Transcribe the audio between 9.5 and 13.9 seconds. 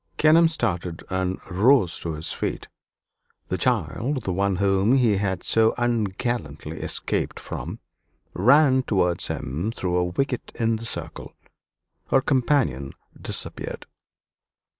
through a wicket in the circle. Her companion disappeared.